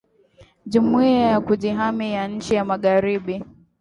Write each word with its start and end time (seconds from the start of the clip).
Jumuia 0.65 1.19
ya 1.21 1.39
Kujihami 1.41 2.13
ya 2.13 2.27
nchi 2.27 2.53
za 2.55 2.65
magharibi 2.65 3.43